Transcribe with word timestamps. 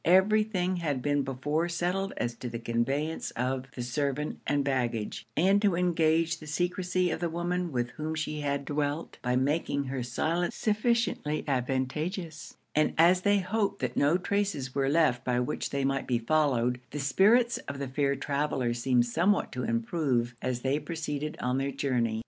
Every 0.03 0.41
thing 0.41 0.77
had 0.77 1.03
been 1.03 1.21
before 1.21 1.69
settled 1.69 2.11
as 2.17 2.33
to 2.37 2.49
the 2.49 2.57
conveyance 2.57 3.29
of 3.35 3.67
the 3.75 3.83
servant 3.83 4.39
and 4.47 4.63
baggage, 4.63 5.27
and 5.37 5.61
to 5.61 5.75
engage 5.75 6.39
the 6.39 6.47
secresy 6.47 7.11
of 7.11 7.19
the 7.19 7.29
woman 7.29 7.71
with 7.71 7.91
whom 7.91 8.15
she 8.15 8.39
had 8.41 8.65
dwelt, 8.65 9.19
by 9.21 9.35
making 9.35 9.83
her 9.83 10.01
silence 10.01 10.55
sufficiently 10.55 11.43
advantageous; 11.47 12.57
and 12.73 12.95
as 12.97 13.21
they 13.21 13.37
hoped 13.37 13.77
that 13.81 13.95
no 13.95 14.17
traces 14.17 14.73
were 14.73 14.89
left 14.89 15.23
by 15.23 15.39
which 15.39 15.69
they 15.69 15.85
might 15.85 16.07
be 16.07 16.17
followed, 16.17 16.81
the 16.89 16.99
spirits 16.99 17.59
of 17.67 17.77
the 17.77 17.87
fair 17.87 18.15
travellers 18.15 18.81
seemed 18.81 19.05
somewhat 19.05 19.51
to 19.51 19.61
improve 19.61 20.33
as 20.41 20.61
they 20.61 20.79
proceeded 20.79 21.37
on 21.39 21.59
their 21.59 21.69
journey. 21.71 22.19